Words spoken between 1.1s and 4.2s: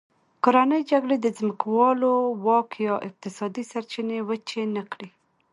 د ځمکوالو واک یا اقتصادي سرچینې